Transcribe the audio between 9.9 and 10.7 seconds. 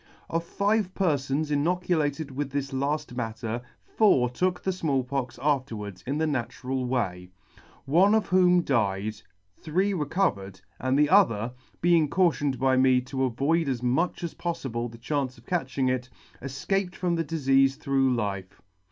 re covered,